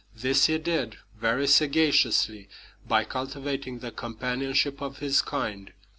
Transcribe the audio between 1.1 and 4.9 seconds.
very sagaciously, by cultivating the companionship